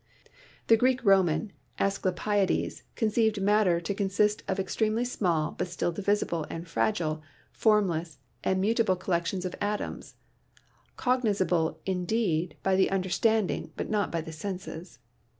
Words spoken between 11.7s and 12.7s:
in deed